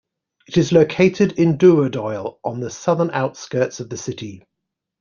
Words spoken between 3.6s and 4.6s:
of the city.